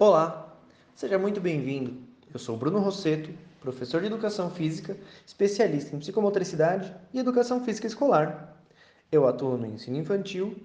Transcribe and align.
Olá, 0.00 0.56
seja 0.94 1.18
muito 1.18 1.40
bem-vindo. 1.40 1.96
Eu 2.32 2.38
sou 2.38 2.56
Bruno 2.56 2.78
Rosseto, 2.78 3.30
professor 3.60 4.00
de 4.00 4.06
Educação 4.06 4.48
Física, 4.48 4.96
especialista 5.26 5.96
em 5.96 5.98
psicomotricidade 5.98 6.94
e 7.12 7.18
Educação 7.18 7.64
Física 7.64 7.88
Escolar. 7.88 8.56
Eu 9.10 9.26
atuo 9.26 9.56
no 9.56 9.66
ensino 9.66 9.96
infantil 9.96 10.56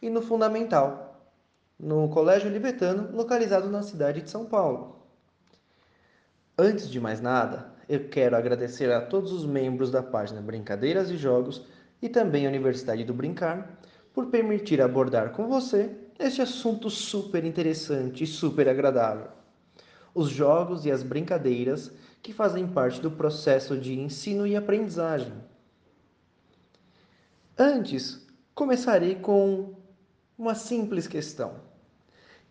e 0.00 0.08
no 0.08 0.22
fundamental, 0.22 1.30
no 1.78 2.08
Colégio 2.08 2.50
Libetano, 2.50 3.14
localizado 3.14 3.68
na 3.68 3.82
cidade 3.82 4.22
de 4.22 4.30
São 4.30 4.46
Paulo. 4.46 4.96
Antes 6.56 6.88
de 6.88 6.98
mais 6.98 7.20
nada, 7.20 7.74
eu 7.86 8.08
quero 8.08 8.34
agradecer 8.34 8.90
a 8.90 9.02
todos 9.02 9.30
os 9.30 9.44
membros 9.44 9.90
da 9.90 10.02
página 10.02 10.40
Brincadeiras 10.40 11.10
e 11.10 11.18
Jogos 11.18 11.66
e 12.00 12.08
também 12.08 12.46
a 12.46 12.48
Universidade 12.48 13.04
do 13.04 13.12
Brincar 13.12 13.78
por 14.14 14.28
permitir 14.28 14.80
abordar 14.80 15.32
com 15.32 15.48
você 15.48 15.99
este 16.26 16.42
assunto 16.42 16.90
super 16.90 17.44
interessante 17.44 18.24
e 18.24 18.26
super 18.26 18.68
agradável. 18.68 19.28
Os 20.14 20.28
jogos 20.28 20.84
e 20.84 20.90
as 20.90 21.02
brincadeiras 21.02 21.90
que 22.22 22.32
fazem 22.32 22.66
parte 22.66 23.00
do 23.00 23.10
processo 23.10 23.76
de 23.76 23.98
ensino 23.98 24.46
e 24.46 24.54
aprendizagem. 24.54 25.32
Antes, 27.58 28.26
começarei 28.54 29.14
com 29.14 29.74
uma 30.36 30.54
simples 30.54 31.06
questão. 31.06 31.54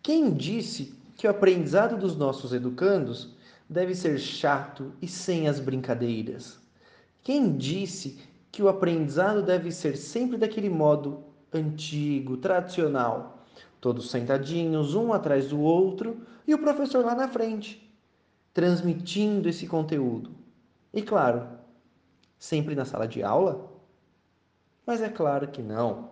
Quem 0.02 0.32
disse 0.32 0.94
que 1.16 1.26
o 1.26 1.30
aprendizado 1.30 1.96
dos 1.96 2.16
nossos 2.16 2.52
educandos 2.52 3.36
deve 3.68 3.94
ser 3.94 4.18
chato 4.18 4.92
e 5.00 5.06
sem 5.06 5.46
as 5.46 5.60
brincadeiras? 5.60 6.58
Quem 7.22 7.56
disse 7.56 8.18
que 8.50 8.62
o 8.62 8.68
aprendizado 8.68 9.42
deve 9.42 9.70
ser 9.70 9.96
sempre 9.96 10.36
daquele 10.36 10.70
modo 10.70 11.22
antigo, 11.52 12.36
tradicional, 12.36 13.39
todos 13.80 14.10
sentadinhos, 14.10 14.94
um 14.94 15.12
atrás 15.12 15.48
do 15.48 15.60
outro, 15.60 16.20
e 16.46 16.54
o 16.54 16.58
professor 16.58 17.04
lá 17.04 17.14
na 17.14 17.28
frente, 17.28 17.90
transmitindo 18.52 19.48
esse 19.48 19.66
conteúdo. 19.66 20.32
E 20.92 21.00
claro, 21.00 21.46
sempre 22.38 22.74
na 22.74 22.84
sala 22.84 23.06
de 23.06 23.22
aula? 23.22 23.70
Mas 24.86 25.00
é 25.00 25.08
claro 25.08 25.48
que 25.48 25.62
não. 25.62 26.10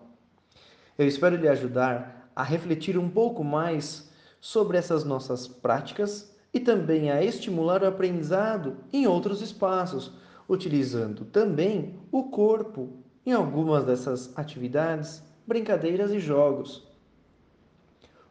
Eu 0.97 1.07
espero 1.07 1.37
lhe 1.37 1.49
ajudar 1.49 2.31
a 2.35 2.43
refletir 2.43 2.97
um 2.97 3.09
pouco 3.09 3.45
mais 3.45 4.11
sobre 4.41 4.79
essas 4.79 5.05
nossas 5.05 5.47
práticas 5.47 6.35
e 6.55 6.61
também 6.61 7.11
a 7.11 7.23
estimular 7.23 7.83
o 7.83 7.87
aprendizado 7.87 8.77
em 8.93 9.07
outros 9.07 9.43
espaços, 9.43 10.13
utilizando 10.49 11.25
também 11.25 11.99
o 12.11 12.25
corpo 12.25 13.03
em 13.27 13.33
algumas 13.33 13.85
dessas 13.85 14.37
atividades, 14.39 15.23
brincadeiras 15.47 16.13
e 16.13 16.19
jogos. 16.19 16.88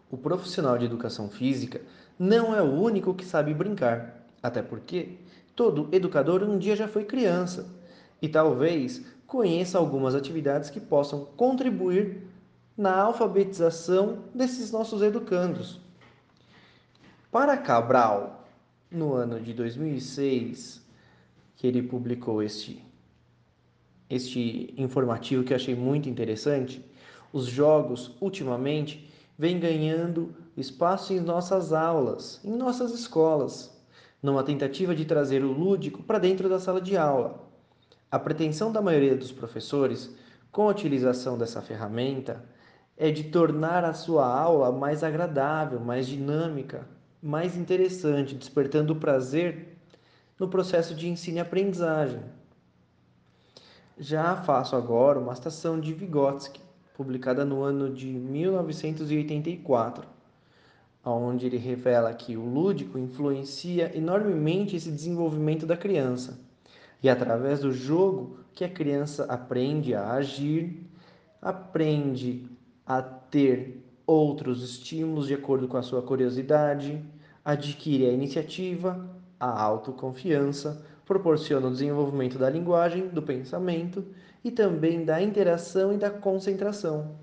O 0.09 0.17
profissional 0.17 0.77
de 0.77 0.85
educação 0.85 1.29
física 1.29 1.81
não 2.17 2.55
é 2.55 2.61
o 2.61 2.71
único 2.71 3.13
que 3.13 3.25
sabe 3.25 3.53
brincar, 3.53 4.25
até 4.41 4.61
porque 4.61 5.17
todo 5.55 5.89
educador 5.91 6.43
um 6.43 6.57
dia 6.57 6.75
já 6.75 6.87
foi 6.87 7.03
criança 7.03 7.65
e 8.21 8.27
talvez 8.27 9.05
conheça 9.25 9.77
algumas 9.77 10.15
atividades 10.15 10.69
que 10.69 10.79
possam 10.79 11.25
contribuir 11.35 12.23
na 12.77 12.95
alfabetização 12.95 14.19
desses 14.33 14.71
nossos 14.71 15.01
educandos. 15.01 15.81
Para 17.31 17.57
Cabral, 17.57 18.47
no 18.89 19.13
ano 19.13 19.39
de 19.39 19.53
2006, 19.53 20.81
que 21.55 21.67
ele 21.67 21.81
publicou 21.81 22.41
este, 22.41 22.81
este 24.09 24.73
informativo 24.77 25.43
que 25.43 25.51
eu 25.51 25.57
achei 25.57 25.75
muito 25.75 26.07
interessante, 26.07 26.83
os 27.33 27.45
jogos, 27.45 28.15
ultimamente, 28.21 29.09
vem 29.37 29.59
ganhando 29.59 30.33
espaço 30.55 31.13
em 31.13 31.19
nossas 31.19 31.71
aulas, 31.71 32.41
em 32.43 32.51
nossas 32.51 32.91
escolas, 32.91 33.71
numa 34.21 34.43
tentativa 34.43 34.95
de 34.95 35.05
trazer 35.05 35.43
o 35.43 35.51
lúdico 35.51 36.01
para 36.01 36.17
dentro 36.17 36.49
da 36.49 36.59
sala 36.59 36.81
de 36.81 36.97
aula. 36.97 37.47
A 38.09 38.17
pretensão 38.17 38.71
da 38.71 38.81
maioria 38.81 39.15
dos 39.15 39.31
professores, 39.31 40.15
com 40.51 40.67
a 40.67 40.71
utilização 40.71 41.37
dessa 41.37 41.61
ferramenta, 41.61 42.43
é 42.95 43.11
de 43.11 43.25
tornar 43.25 43.85
a 43.85 43.93
sua 43.93 44.25
aula 44.25 44.71
mais 44.71 45.03
agradável, 45.03 45.79
mais 45.79 46.07
dinâmica, 46.07 46.87
mais 47.21 47.55
interessante, 47.55 48.33
despertando 48.33 48.93
o 48.93 48.95
prazer 48.95 49.77
no 50.39 50.47
processo 50.47 50.95
de 50.95 51.07
ensino 51.07 51.37
e 51.37 51.41
aprendizagem. 51.41 52.21
Já 53.99 54.35
faço 54.37 54.75
agora 54.75 55.19
uma 55.19 55.33
estação 55.33 55.79
de 55.79 55.93
Vygotsky, 55.93 56.61
publicada 56.97 57.45
no 57.45 57.61
ano 57.61 57.93
de 57.93 58.07
1984, 58.07 60.03
onde 61.05 61.45
ele 61.45 61.57
revela 61.57 62.11
que 62.11 62.35
o 62.35 62.43
lúdico 62.43 62.97
influencia 62.97 63.95
enormemente 63.95 64.75
esse 64.75 64.89
desenvolvimento 64.89 65.67
da 65.67 65.77
criança. 65.77 66.39
E 67.01 67.07
através 67.07 67.59
do 67.59 67.71
jogo 67.71 68.39
que 68.51 68.65
a 68.65 68.69
criança 68.69 69.25
aprende 69.25 69.93
a 69.93 70.13
agir, 70.13 70.83
aprende 71.39 72.49
a 72.83 72.99
ter 73.03 73.85
outros 74.05 74.63
estímulos 74.63 75.27
de 75.27 75.35
acordo 75.35 75.67
com 75.67 75.77
a 75.77 75.83
sua 75.83 76.01
curiosidade, 76.01 76.99
adquire 77.45 78.07
a 78.07 78.11
iniciativa, 78.11 79.07
a 79.39 79.61
autoconfiança, 79.61 80.83
proporciona 81.05 81.67
o 81.67 81.71
desenvolvimento 81.71 82.39
da 82.39 82.49
linguagem, 82.49 83.07
do 83.07 83.21
pensamento 83.21 84.03
e 84.47 84.51
também 84.51 85.03
da 85.03 85.21
interação 85.21 85.93
e 85.93 85.97
da 85.97 86.09
concentração. 86.09 87.15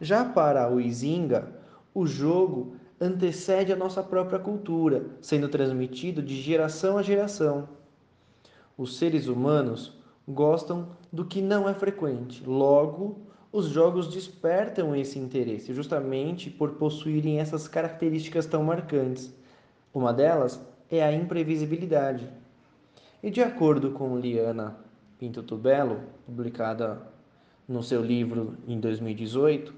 Já 0.00 0.24
para 0.24 0.68
o 0.68 0.80
Izinga, 0.80 1.48
o 1.94 2.04
jogo 2.04 2.74
antecede 3.00 3.72
a 3.72 3.76
nossa 3.76 4.02
própria 4.02 4.40
cultura, 4.40 5.06
sendo 5.20 5.48
transmitido 5.48 6.20
de 6.20 6.34
geração 6.34 6.98
a 6.98 7.02
geração. 7.02 7.68
Os 8.76 8.96
seres 8.96 9.28
humanos 9.28 9.96
gostam 10.26 10.88
do 11.12 11.24
que 11.24 11.40
não 11.40 11.68
é 11.68 11.74
frequente, 11.74 12.42
logo, 12.44 13.20
os 13.52 13.66
jogos 13.66 14.08
despertam 14.08 14.96
esse 14.96 15.18
interesse, 15.18 15.72
justamente 15.72 16.50
por 16.50 16.72
possuírem 16.72 17.38
essas 17.38 17.68
características 17.68 18.46
tão 18.46 18.64
marcantes. 18.64 19.32
Uma 19.94 20.12
delas 20.12 20.60
é 20.90 21.04
a 21.04 21.12
imprevisibilidade. 21.12 22.28
E 23.22 23.30
de 23.30 23.40
acordo 23.40 23.92
com 23.92 24.18
Liana 24.18 24.76
Pinto 25.22 25.40
Tubelo, 25.40 26.00
publicada 26.26 27.00
no 27.68 27.80
seu 27.80 28.02
livro 28.02 28.56
em 28.66 28.80
2018, 28.80 29.72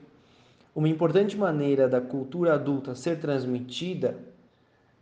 uma 0.75 0.89
importante 0.89 1.37
maneira 1.37 1.87
da 1.87 2.01
cultura 2.01 2.55
adulta 2.55 2.95
ser 2.95 3.21
transmitida 3.21 4.19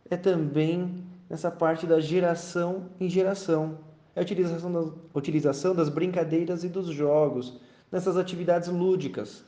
é 0.09 0.17
também 0.17 1.01
nessa 1.29 1.49
parte 1.49 1.87
da 1.87 2.01
geração 2.01 2.89
em 2.99 3.07
geração. 3.07 3.77
É 4.13 4.19
a 4.19 4.23
utilização 4.23 4.93
a 5.13 5.17
utilização 5.17 5.73
das 5.73 5.87
brincadeiras 5.87 6.65
e 6.65 6.67
dos 6.67 6.87
jogos 6.87 7.57
nessas 7.89 8.17
atividades 8.17 8.67
lúdicas. 8.67 9.45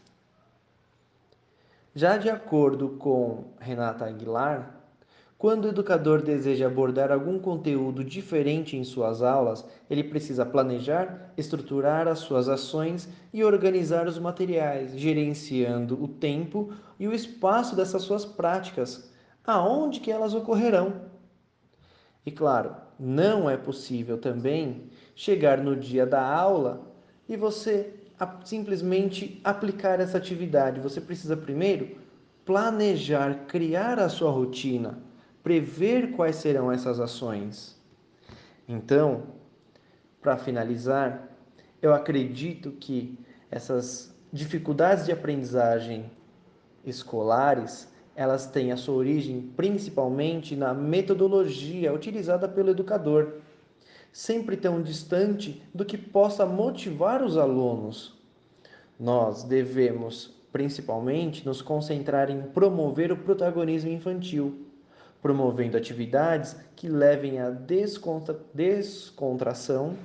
Já 1.94 2.16
de 2.16 2.30
acordo 2.30 2.92
com 2.92 3.44
Renata 3.60 4.06
Aguilar, 4.06 4.74
quando 5.38 5.66
o 5.66 5.68
educador 5.68 6.22
deseja 6.22 6.68
abordar 6.68 7.12
algum 7.12 7.38
conteúdo 7.38 8.06
diferente 8.06 8.78
em 8.78 8.86
suas 8.86 9.22
aulas, 9.22 9.66
ele 9.90 10.04
precisa 10.04 10.46
planejar, 10.46 11.34
estruturar 11.36 12.08
as 12.08 12.20
suas 12.20 12.48
ações 12.48 13.10
e 13.34 13.44
organizar 13.44 14.08
os 14.08 14.18
materiais, 14.18 14.98
gerenciando 14.98 16.02
o 16.02 16.08
tempo 16.08 16.74
e 16.98 17.06
o 17.06 17.14
espaço 17.14 17.76
dessas 17.76 18.04
suas 18.04 18.24
práticas, 18.24 19.12
aonde 19.46 20.00
que 20.00 20.10
elas 20.10 20.34
ocorrerão. 20.34 21.02
E 22.26 22.32
claro, 22.32 22.74
não 22.98 23.50
é 23.50 23.58
possível 23.58 24.18
também 24.18 24.90
chegar 25.14 25.58
no 25.58 25.76
dia 25.76 26.06
da 26.06 26.26
aula 26.26 26.94
e 27.28 27.36
você 27.36 27.94
simplesmente 28.46 29.42
aplicar 29.44 30.00
essa 30.00 30.18
atividade. 30.18 30.80
Você 30.80 31.02
precisa 31.02 31.36
primeiro 31.36 31.98
planejar, 32.46 33.46
criar 33.48 34.00
a 34.00 34.08
sua 34.08 34.32
rotina 34.32 35.04
prever 35.46 36.14
quais 36.14 36.38
serão 36.38 36.72
essas 36.72 37.00
ações. 37.00 37.80
Então, 38.68 39.28
para 40.20 40.40
finalizar, 40.40 41.30
eu 41.80 41.94
acredito 41.94 42.72
que 42.72 43.16
essas 43.52 44.12
dificuldades 44.34 45.06
de 45.06 45.12
aprendizagem 45.12 46.10
escolares, 46.84 47.94
elas 48.16 48.48
têm 48.48 48.72
a 48.72 48.76
sua 48.76 48.96
origem 48.96 49.54
principalmente 49.56 50.56
na 50.56 50.74
metodologia 50.74 51.94
utilizada 51.94 52.50
pelo 52.50 52.72
educador, 52.72 53.36
sempre 54.12 54.58
tão 54.58 54.82
distante 54.82 55.62
do 55.72 55.86
que 55.86 55.96
possa 55.96 56.44
motivar 56.44 57.22
os 57.22 57.38
alunos. 57.38 58.20
Nós 59.00 59.44
devemos 59.44 60.34
principalmente 60.52 61.46
nos 61.46 61.62
concentrar 61.62 62.32
em 62.32 62.42
promover 62.42 63.12
o 63.12 63.18
protagonismo 63.18 63.92
infantil 63.92 64.66
promovendo 65.26 65.76
atividades 65.76 66.56
que 66.76 66.88
levem 66.88 67.40
à 67.40 67.50
descontra 67.50 68.40
descontração 68.54 69.98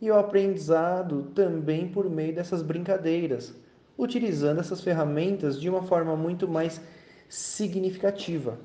e 0.00 0.08
ao 0.08 0.18
aprendizado 0.18 1.30
também 1.36 1.86
por 1.86 2.10
meio 2.10 2.34
dessas 2.34 2.62
brincadeiras, 2.62 3.54
utilizando 3.96 4.58
essas 4.58 4.80
ferramentas 4.80 5.60
de 5.60 5.70
uma 5.70 5.84
forma 5.84 6.16
muito 6.16 6.48
mais 6.48 6.80
significativa. 7.28 8.58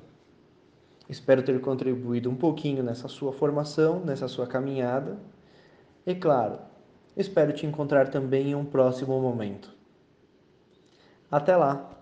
Espero 1.08 1.40
ter 1.40 1.60
contribuído 1.60 2.28
um 2.28 2.34
pouquinho 2.34 2.82
nessa 2.82 3.06
sua 3.06 3.32
formação, 3.32 4.04
nessa 4.04 4.26
sua 4.26 4.48
caminhada. 4.48 5.16
E 6.04 6.16
claro, 6.16 6.58
espero 7.16 7.52
te 7.52 7.64
encontrar 7.64 8.08
também 8.08 8.48
em 8.48 8.54
um 8.56 8.64
próximo 8.64 9.20
momento. 9.20 9.72
Até 11.30 11.56
lá! 11.56 12.01